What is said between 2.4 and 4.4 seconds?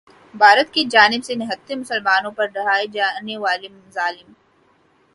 ڈھائے جانے والے مظالم